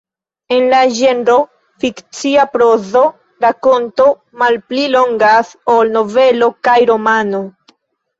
En 0.53 0.63
la 0.69 0.77
ĝenro 0.99 1.33
fikcia 1.83 2.45
prozo, 2.53 3.03
rakonto 3.45 4.07
malpli 4.45 4.87
longas 4.95 5.53
ol 5.75 5.93
novelo 5.99 6.49
kaj 6.69 6.79
romano. 6.93 7.43